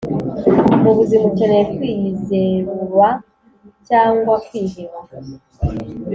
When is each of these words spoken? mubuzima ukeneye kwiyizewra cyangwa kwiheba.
mubuzima 0.81 1.23
ukeneye 1.31 1.63
kwiyizewra 1.73 3.07
cyangwa 3.87 4.33
kwiheba. 4.45 4.99